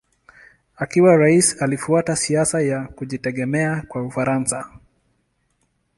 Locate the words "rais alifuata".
1.17-2.15